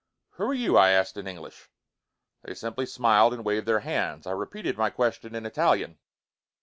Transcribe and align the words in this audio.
"Who 0.31 0.45
are 0.45 0.53
you?" 0.55 0.77
I 0.77 0.89
asked 0.89 1.15
in 1.15 1.27
English. 1.27 1.69
They 2.41 2.55
simply 2.55 2.87
smiled 2.87 3.35
and 3.35 3.45
waved 3.45 3.67
their 3.67 3.81
hands. 3.81 4.25
I 4.25 4.31
repeated 4.31 4.75
my 4.75 4.89
question 4.89 5.35
in 5.35 5.45
Italian. 5.45 5.99